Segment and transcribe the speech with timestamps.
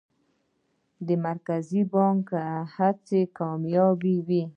[1.05, 2.27] د مرکزي بانک
[2.75, 4.43] هڅې کامیابه وې؟